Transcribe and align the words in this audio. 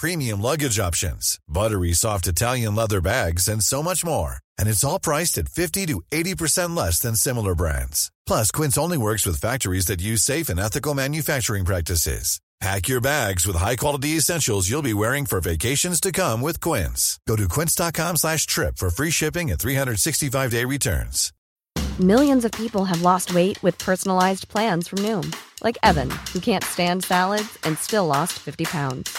premium 0.00 0.40
luggage 0.40 0.78
options, 0.80 1.38
buttery 1.46 1.92
soft 1.92 2.26
Italian 2.26 2.74
leather 2.74 3.02
bags, 3.02 3.48
and 3.48 3.62
so 3.62 3.82
much 3.82 4.02
more. 4.02 4.36
And 4.58 4.68
it's 4.68 4.82
all 4.82 4.98
priced 4.98 5.36
at 5.38 5.48
50 5.48 5.86
to 5.86 6.02
80% 6.10 6.74
less 6.74 6.98
than 6.98 7.14
similar 7.14 7.54
brands. 7.54 8.10
Plus, 8.26 8.50
Quince 8.50 8.78
only 8.78 8.98
works 8.98 9.26
with 9.26 9.40
factories 9.40 9.86
that 9.86 10.00
use 10.00 10.22
safe 10.22 10.48
and 10.48 10.58
ethical 10.58 10.94
manufacturing 10.94 11.66
practices. 11.66 12.40
Pack 12.60 12.88
your 12.88 13.00
bags 13.00 13.46
with 13.46 13.56
high-quality 13.56 14.16
essentials 14.18 14.68
you'll 14.68 14.82
be 14.82 14.92
wearing 14.92 15.24
for 15.24 15.40
vacations 15.40 15.98
to 15.98 16.12
come 16.12 16.42
with 16.42 16.60
Quince. 16.60 17.18
Go 17.26 17.34
to 17.36 17.48
quince.com 17.48 18.16
slash 18.16 18.44
trip 18.44 18.76
for 18.76 18.90
free 18.90 19.10
shipping 19.10 19.50
and 19.50 19.58
365-day 19.58 20.66
returns. 20.66 21.32
Millions 21.98 22.44
of 22.44 22.52
people 22.52 22.84
have 22.84 23.00
lost 23.00 23.34
weight 23.34 23.62
with 23.62 23.78
personalized 23.78 24.48
plans 24.48 24.88
from 24.88 24.98
Noom, 24.98 25.34
like 25.64 25.78
Evan, 25.82 26.10
who 26.32 26.40
can't 26.40 26.64
stand 26.64 27.02
salads 27.04 27.58
and 27.64 27.78
still 27.78 28.06
lost 28.06 28.34
50 28.38 28.64
pounds. 28.66 29.18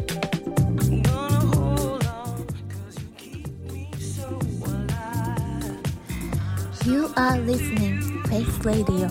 You 6.85 7.13
are 7.15 7.37
listening 7.37 8.01
Face 8.23 8.57
Radio. 8.65 9.07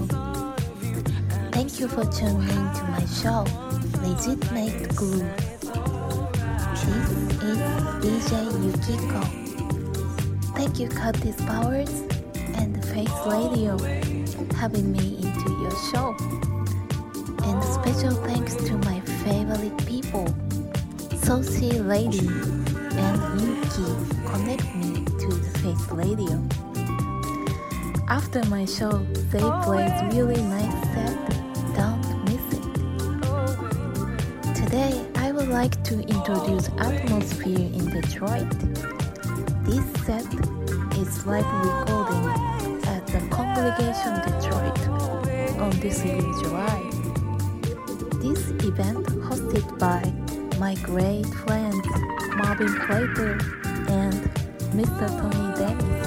Thank 1.52 1.78
you 1.78 1.86
for 1.86 2.04
tuning 2.04 2.48
in 2.48 2.74
to 2.74 2.84
my 2.90 3.04
show, 3.06 3.46
Legitimate 4.02 4.96
Groove. 4.96 5.22
This 6.82 7.06
is 7.44 7.58
DJ 8.02 8.42
Yukiko. 8.64 9.20
Thank 10.56 10.80
you 10.80 10.88
Curtis 10.88 11.36
Powers 11.42 11.90
and 12.58 12.84
Face 12.86 13.08
Radio 13.28 13.78
having 14.56 14.90
me 14.90 15.18
into 15.22 15.50
your 15.62 15.76
show. 15.92 16.16
And 17.44 17.62
special 17.62 18.16
thanks 18.24 18.56
to 18.56 18.76
my 18.78 18.98
favorite 19.22 19.78
people, 19.86 20.26
Saucy 21.22 21.78
Lady 21.78 22.26
and 22.26 23.40
Yuki 23.40 23.86
connect 24.26 24.74
me 24.74 25.04
to 25.04 25.28
the 25.28 25.58
Face 25.60 25.88
Radio. 25.92 26.69
After 28.10 28.44
my 28.46 28.64
show, 28.64 28.90
they 29.30 29.38
played 29.38 29.92
really 30.12 30.42
nice 30.42 30.82
set. 30.92 31.14
Don't 31.76 32.02
miss 32.24 32.42
it. 32.58 32.64
Today, 34.52 35.06
I 35.14 35.30
would 35.30 35.46
like 35.46 35.80
to 35.84 36.00
introduce 36.00 36.68
Atmosphere 36.70 37.70
in 37.70 37.88
Detroit. 37.88 38.50
This 39.62 39.86
set 40.04 40.26
is 40.98 41.24
live 41.24 41.46
recording 41.62 42.26
at 42.88 43.06
the 43.06 43.20
Congregation 43.30 44.14
Detroit 44.26 44.80
on 45.60 45.70
this 45.78 46.04
year 46.04 46.20
July. 46.42 46.80
This 48.18 48.50
event 48.66 49.06
hosted 49.22 49.78
by 49.78 50.02
my 50.58 50.74
great 50.82 51.26
friends 51.46 51.86
Marvin 52.34 52.74
Prater 52.74 53.38
and 53.88 54.14
Mr. 54.74 55.06
Tony 55.20 55.54
Dennis. 55.56 55.99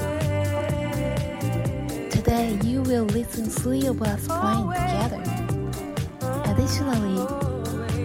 You 2.34 2.82
will 2.82 3.06
listen 3.06 3.46
three 3.46 3.86
of 3.86 4.02
us 4.02 4.28
playing 4.28 4.72
together. 4.72 5.22
Additionally, 6.52 7.20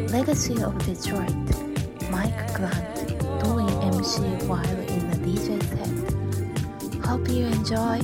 Legacy 0.08 0.62
of 0.62 0.76
Detroit, 0.84 1.32
Mike 2.10 2.52
Grant 2.52 3.08
doing 3.42 3.70
MC 3.84 4.20
while 4.46 4.62
in 4.66 5.10
the 5.10 5.16
DJ 5.24 5.62
set. 5.70 7.06
Hope 7.06 7.26
you 7.30 7.46
enjoy 7.46 8.00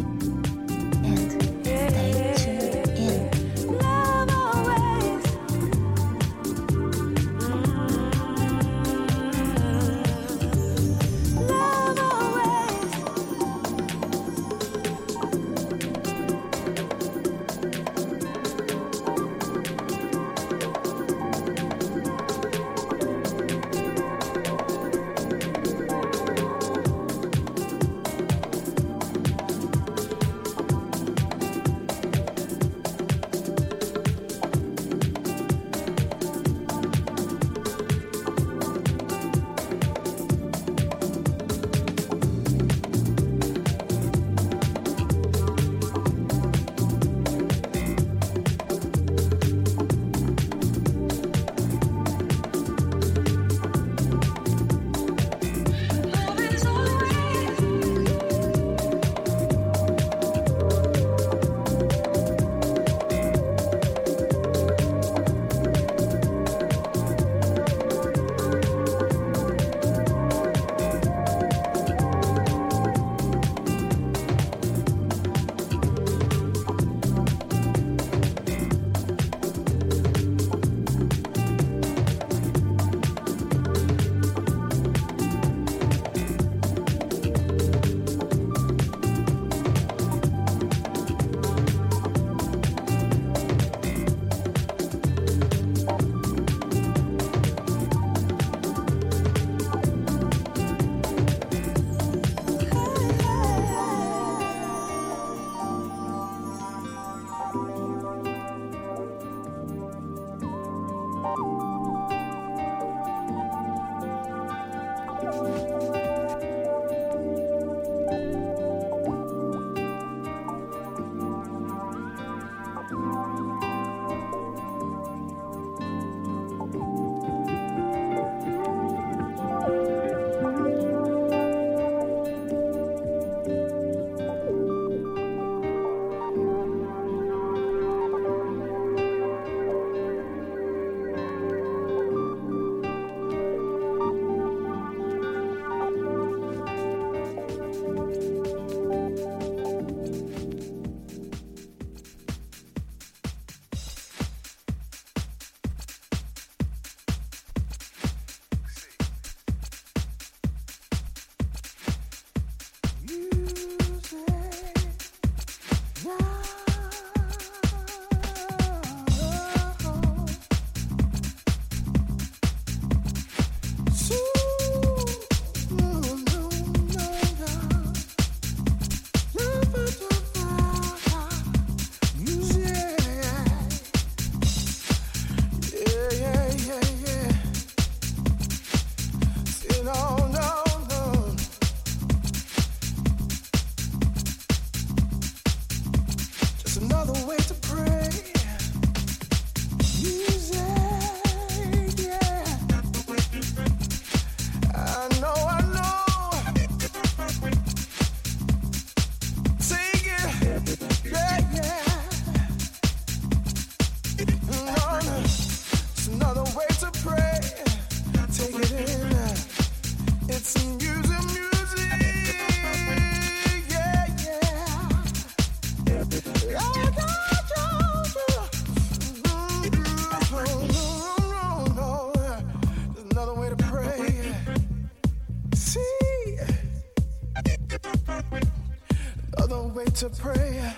to 239.95 240.11
pray. 240.11 240.75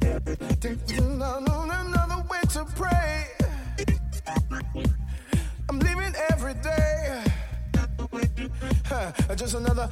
There's 0.00 1.00
not 1.02 1.42
another 1.42 2.24
way 2.30 2.40
to 2.48 2.64
pray. 2.76 3.26
I'm 5.68 5.78
leaving 5.80 6.14
every 6.30 6.54
day. 6.54 7.22
Huh, 8.86 9.12
just 9.36 9.54
another 9.54 9.90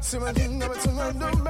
singing, 0.00 0.58
my 0.58 1.32
music. 1.32 1.49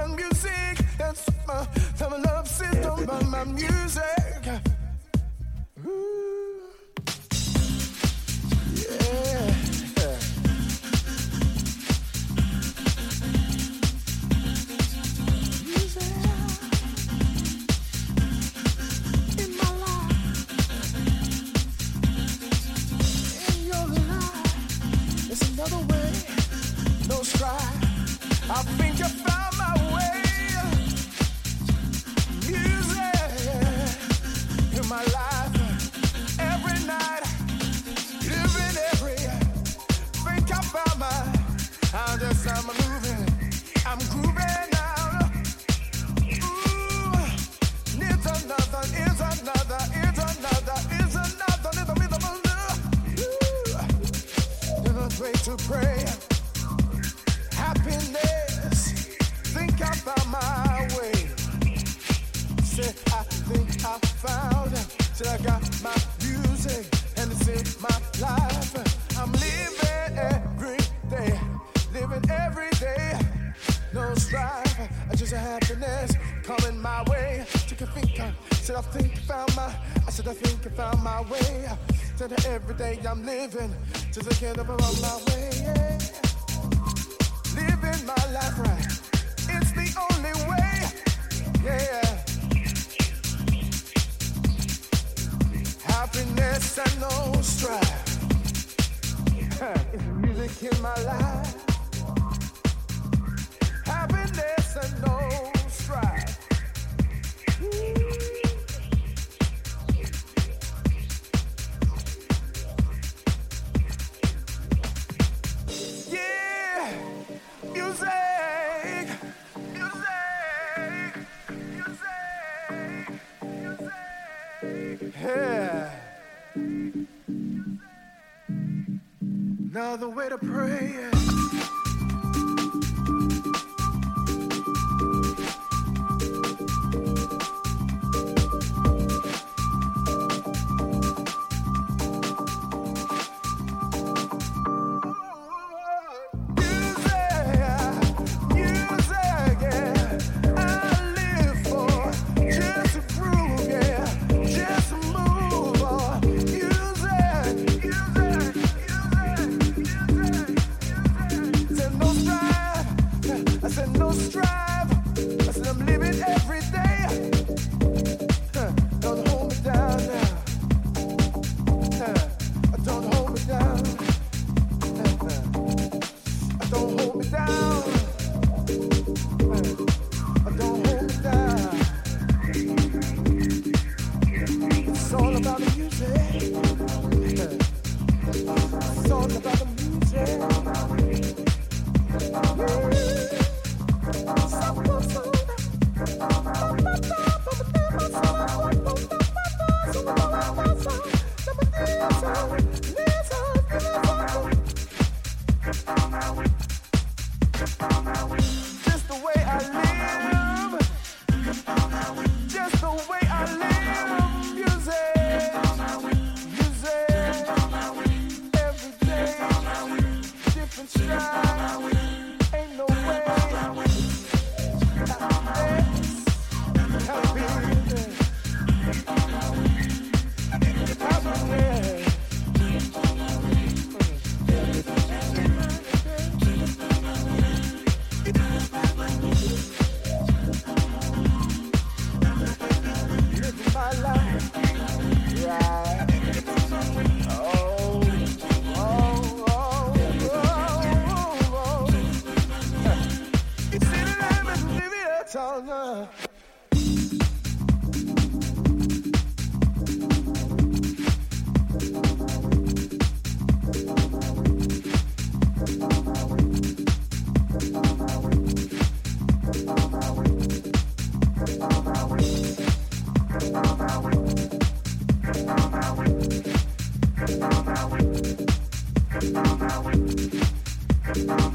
Bye. 281.15 281.50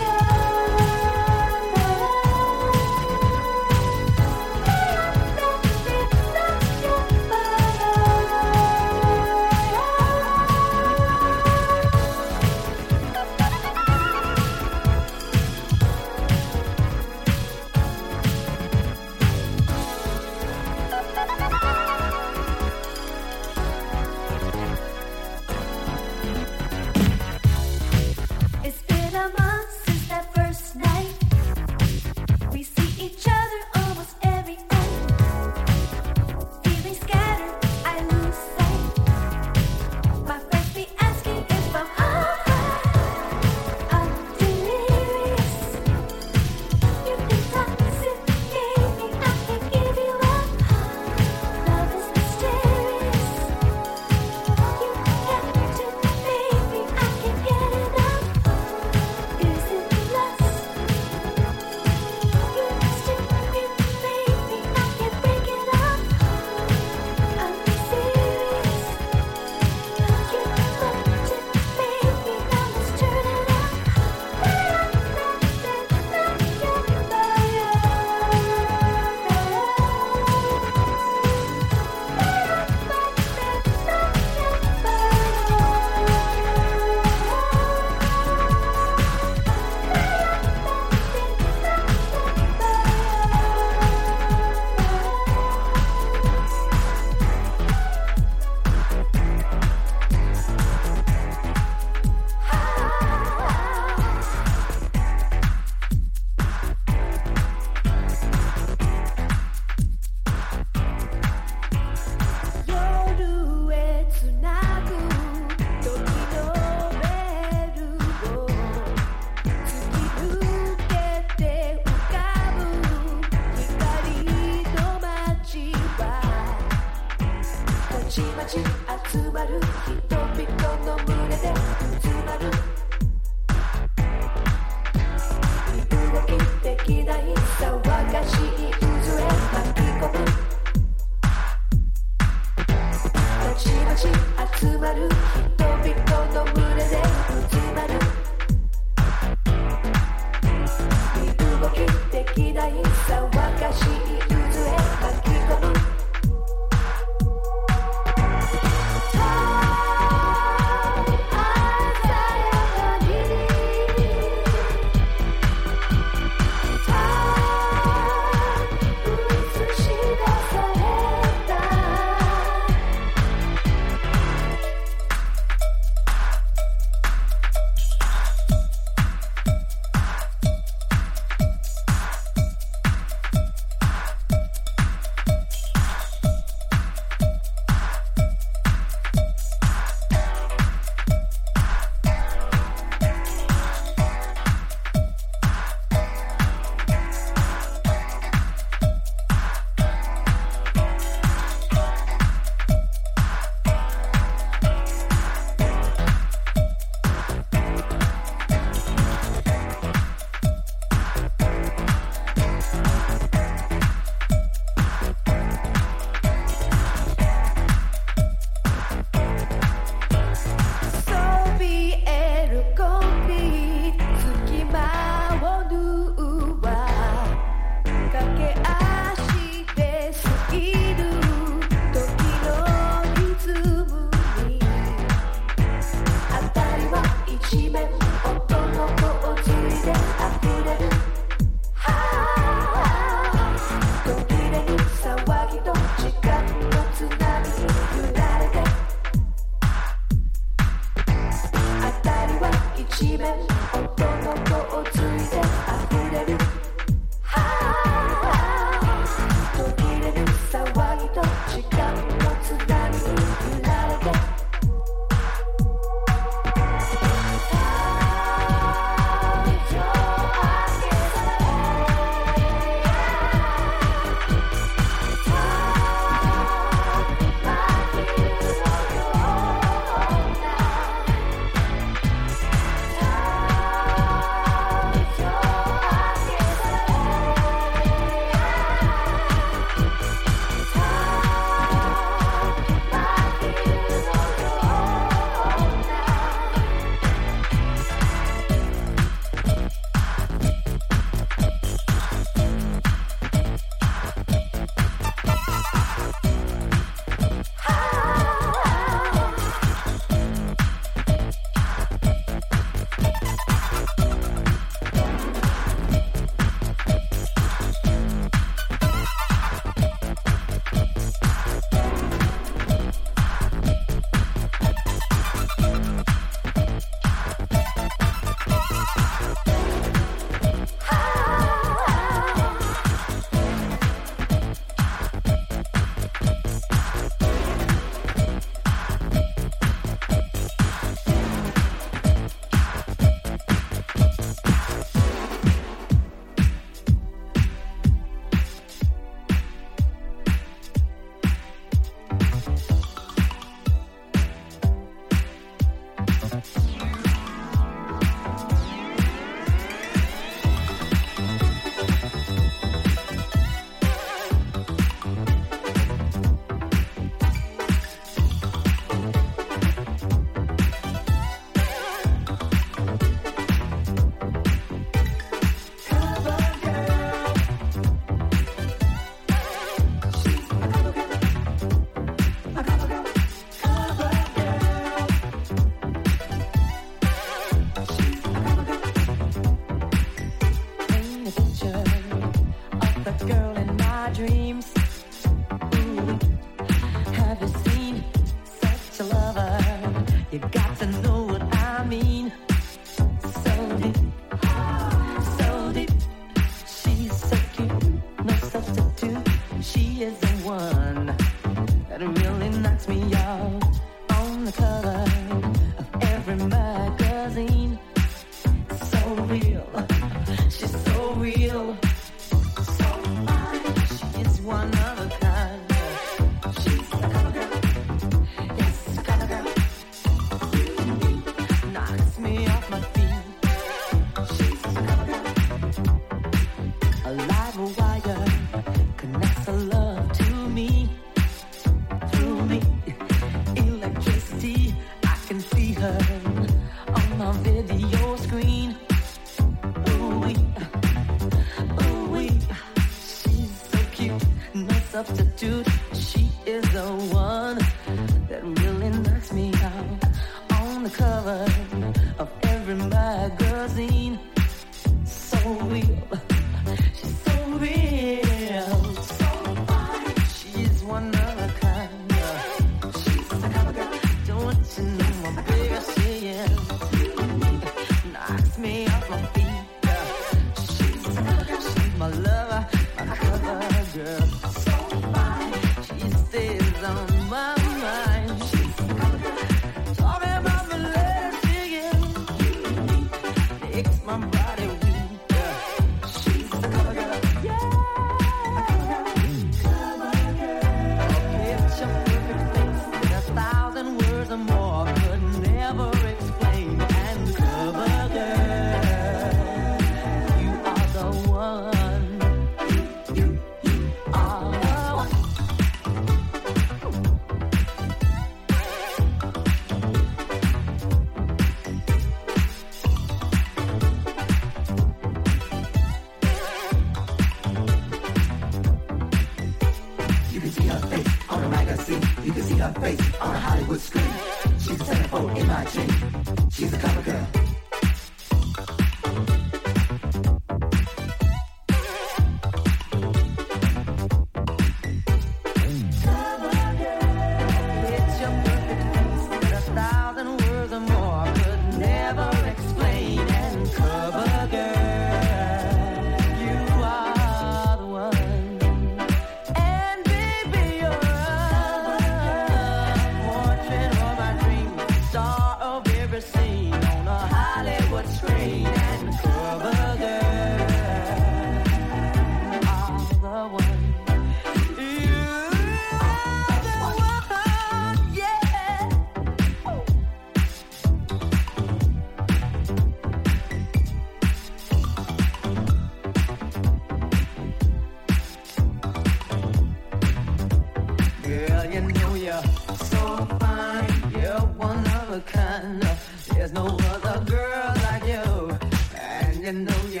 And 599.60 599.68
you 599.92 600.00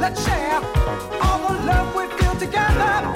Let's 0.00 0.24
share 0.24 0.60
all 1.20 1.38
the 1.48 1.54
love 1.66 1.94
we 1.96 2.06
feel 2.16 2.36
together. 2.36 3.15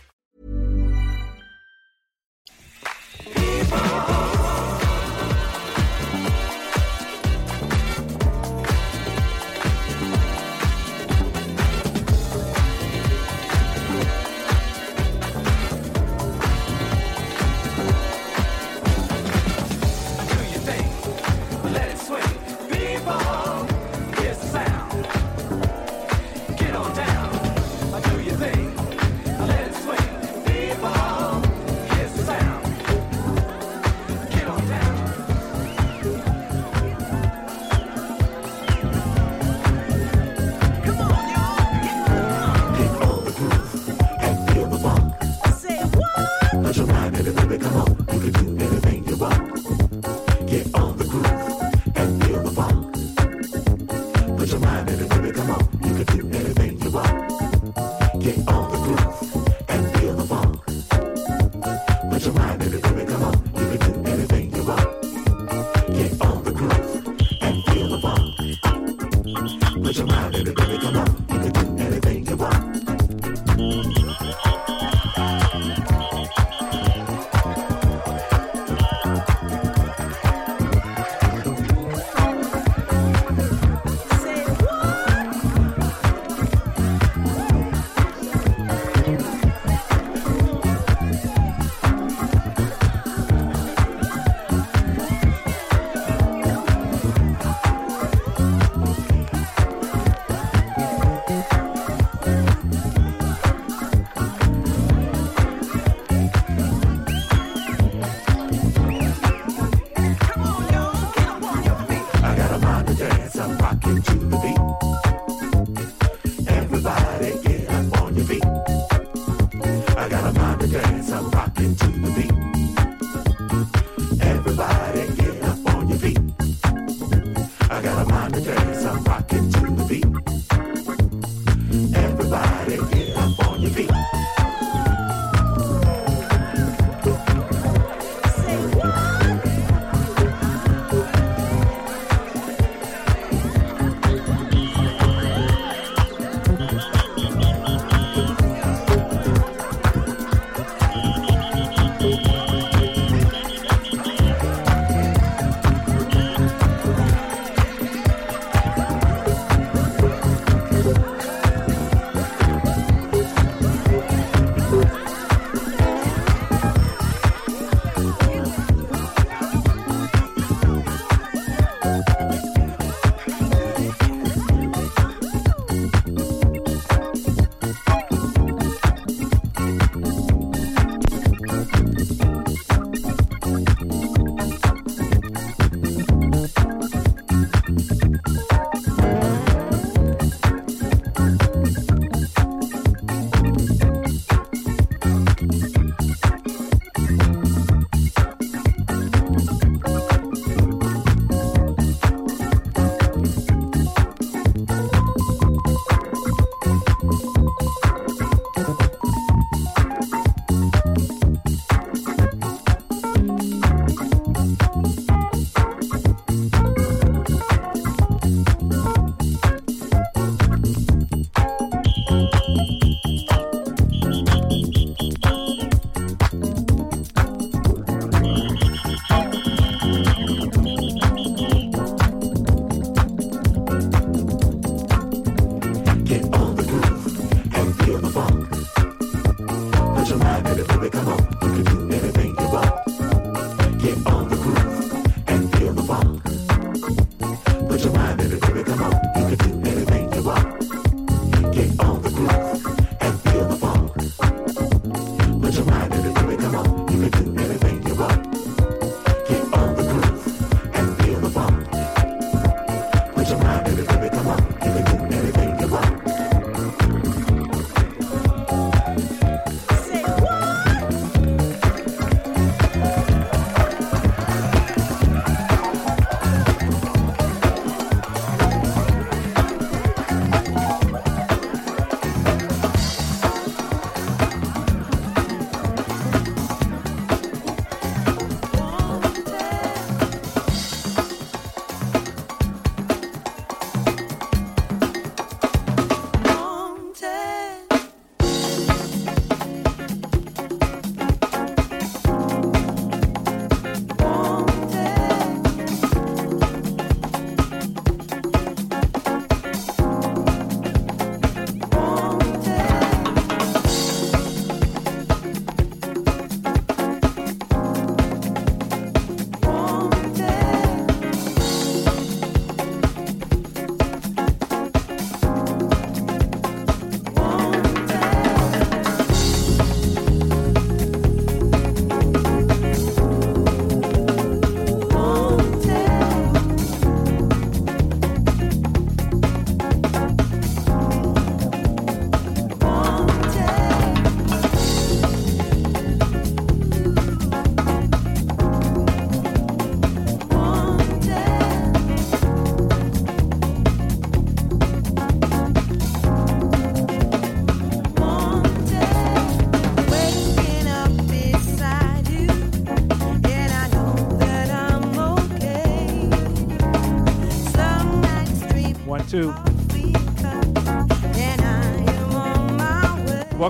Put 69.91 69.97
your 69.97 70.07
mind 70.07 70.35
in 70.35 70.47
it, 70.47 70.55
baby, 70.55 70.77
come 70.77 70.95
on. 70.95 71.10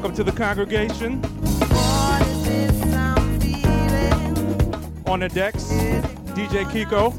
Welcome 0.02 0.18
to 0.18 0.24
the 0.24 0.32
congregation. 0.32 1.24
On 5.06 5.20
the 5.20 5.30
decks, 5.30 5.66
DJ 6.34 6.66
Kiko. 6.66 7.14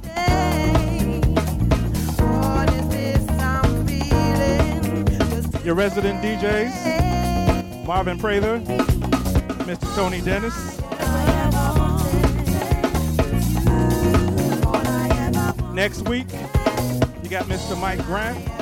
Your 5.65 5.77
resident 5.77 6.25
DJs, 6.25 7.87
Marvin 7.87 8.19
Prather, 8.19 8.59
Mr. 8.59 9.95
Tony 9.95 10.21
Dennis. 10.21 10.81
Next 15.73 16.09
week, 16.09 16.33
you 17.23 17.31
got 17.31 17.45
Mr. 17.45 17.81
Mike 17.81 18.05
Grant. 18.07 18.62